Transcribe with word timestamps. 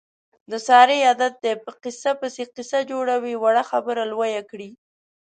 د 0.51 0.53
سارې 0.67 0.97
عادت 1.07 1.33
دی، 1.43 1.53
په 1.63 1.71
قیصه 1.83 2.11
پسې 2.21 2.43
قیصه 2.55 2.79
جوړوي. 2.91 3.33
وړه 3.37 3.63
خبره 3.71 4.03
لویه 4.11 4.43
کړي. 4.51 4.69